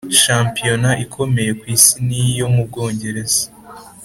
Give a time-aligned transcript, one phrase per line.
[0.21, 3.43] shampiyona ikomeye ku isi ni iyo mu Bwongereza